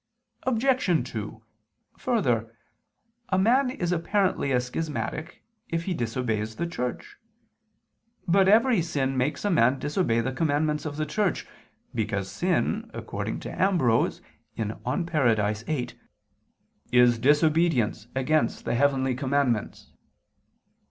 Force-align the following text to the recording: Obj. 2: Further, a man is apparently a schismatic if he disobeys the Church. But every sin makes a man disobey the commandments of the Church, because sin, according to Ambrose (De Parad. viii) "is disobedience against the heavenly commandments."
Obj. 0.47 1.09
2: 1.11 1.43
Further, 1.99 2.55
a 3.29 3.37
man 3.37 3.69
is 3.69 3.91
apparently 3.91 4.51
a 4.51 4.59
schismatic 4.59 5.43
if 5.69 5.83
he 5.83 5.93
disobeys 5.93 6.55
the 6.55 6.65
Church. 6.65 7.17
But 8.27 8.47
every 8.47 8.81
sin 8.81 9.15
makes 9.15 9.45
a 9.45 9.51
man 9.51 9.77
disobey 9.77 10.19
the 10.21 10.31
commandments 10.31 10.87
of 10.87 10.97
the 10.97 11.05
Church, 11.05 11.45
because 11.93 12.31
sin, 12.31 12.89
according 12.95 13.41
to 13.41 13.51
Ambrose 13.61 14.21
(De 14.57 14.65
Parad. 14.65 15.65
viii) 15.67 15.89
"is 16.91 17.19
disobedience 17.19 18.07
against 18.15 18.65
the 18.65 18.73
heavenly 18.73 19.13
commandments." 19.13 19.91